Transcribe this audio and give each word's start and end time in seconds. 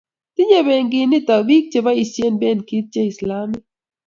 tinyei 0.35 0.63
benkit 0.67 1.07
nito 1.09 1.35
biik 1.47 1.65
che 1.71 1.79
boisien 1.85 2.35
benkit 2.41 2.85
che 2.93 3.01
islamik 3.11 3.63